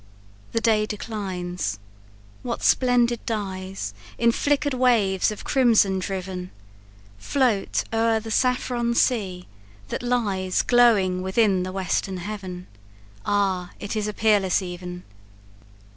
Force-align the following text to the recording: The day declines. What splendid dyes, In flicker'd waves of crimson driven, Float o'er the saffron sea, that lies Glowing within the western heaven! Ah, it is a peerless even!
The 0.51 0.59
day 0.61 0.87
declines. 0.87 1.77
What 2.41 2.63
splendid 2.63 3.23
dyes, 3.27 3.93
In 4.17 4.31
flicker'd 4.31 4.73
waves 4.73 5.29
of 5.29 5.43
crimson 5.43 5.99
driven, 5.99 6.49
Float 7.19 7.83
o'er 7.93 8.19
the 8.19 8.31
saffron 8.31 8.95
sea, 8.95 9.47
that 9.89 10.01
lies 10.01 10.63
Glowing 10.63 11.21
within 11.21 11.61
the 11.61 11.71
western 11.71 12.17
heaven! 12.17 12.65
Ah, 13.27 13.69
it 13.79 13.95
is 13.95 14.07
a 14.07 14.13
peerless 14.13 14.59
even! 14.63 15.03